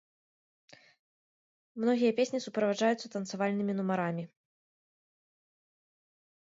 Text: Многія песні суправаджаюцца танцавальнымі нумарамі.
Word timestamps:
Многія 1.83 2.11
песні 2.21 2.39
суправаджаюцца 2.47 3.07
танцавальнымі 3.19 3.73
нумарамі. 3.79 4.29